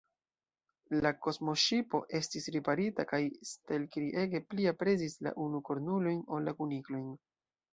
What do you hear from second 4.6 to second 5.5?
aprezis la